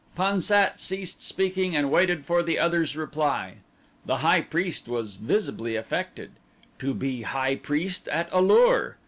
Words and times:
Pan 0.15 0.41
sat 0.41 0.79
ceased 0.79 1.21
speaking 1.21 1.75
and 1.75 1.91
waited 1.91 2.25
for 2.25 2.41
the 2.41 2.57
other's 2.57 2.97
reply. 2.97 3.57
The 4.07 4.17
high 4.25 4.41
priest 4.41 4.87
was 4.87 5.15
visibly 5.17 5.75
affected. 5.75 6.31
To 6.79 6.95
be 6.95 7.21
high 7.21 7.55
priest 7.57 8.07
at 8.07 8.27
A 8.31 8.41
lur! 8.41 8.97